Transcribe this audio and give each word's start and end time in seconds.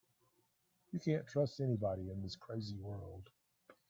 You 0.91 0.99
can't 0.99 1.27
trust 1.27 1.59
anybody 1.59 2.09
in 2.09 2.23
this 2.23 2.35
crazy 2.35 2.75
world. 2.75 3.29